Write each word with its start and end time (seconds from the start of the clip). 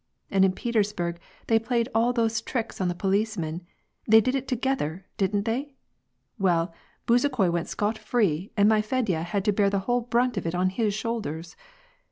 And 0.31 0.43
in 0.43 0.53
Petersburg, 0.53 1.19
they 1.45 1.59
played 1.59 1.87
all 1.93 2.11
those 2.11 2.41
tricks 2.41 2.81
on 2.81 2.87
the 2.87 2.95
policeman: 2.95 3.67
they 4.07 4.19
did 4.19 4.33
it 4.33 4.47
together, 4.47 5.05
didn't 5.17 5.45
they? 5.45 5.75
WeU, 6.39 6.71
Bezukhoi 7.05 7.51
went 7.51 7.67
scot 7.67 7.99
free, 7.99 8.51
and 8.57 8.67
my 8.67 8.81
Fedya 8.81 9.21
had 9.21 9.45
to 9.45 9.51
bear 9.53 9.69
the 9.69 9.77
whole 9.81 10.01
brunt 10.01 10.37
of 10.37 10.47
it 10.47 10.55
on 10.55 10.71
his 10.71 10.95
shoulders 10.95 11.55